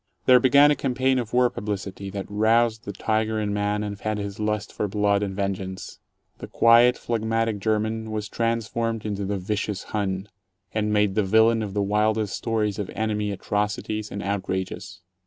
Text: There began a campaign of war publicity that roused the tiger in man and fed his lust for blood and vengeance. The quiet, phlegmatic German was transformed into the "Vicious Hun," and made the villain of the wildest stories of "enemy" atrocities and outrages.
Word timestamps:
There 0.25 0.39
began 0.39 0.71
a 0.71 0.75
campaign 0.75 1.19
of 1.19 1.31
war 1.31 1.51
publicity 1.51 2.09
that 2.09 2.25
roused 2.27 2.85
the 2.85 2.91
tiger 2.91 3.39
in 3.39 3.53
man 3.53 3.83
and 3.83 3.99
fed 3.99 4.17
his 4.17 4.39
lust 4.39 4.73
for 4.73 4.87
blood 4.87 5.21
and 5.21 5.35
vengeance. 5.35 5.99
The 6.39 6.47
quiet, 6.47 6.97
phlegmatic 6.97 7.59
German 7.59 8.09
was 8.09 8.27
transformed 8.27 9.05
into 9.05 9.25
the 9.25 9.37
"Vicious 9.37 9.83
Hun," 9.93 10.27
and 10.73 10.91
made 10.91 11.13
the 11.13 11.21
villain 11.21 11.61
of 11.61 11.75
the 11.75 11.83
wildest 11.83 12.35
stories 12.35 12.79
of 12.79 12.89
"enemy" 12.95 13.29
atrocities 13.29 14.09
and 14.11 14.23
outrages. 14.23 15.01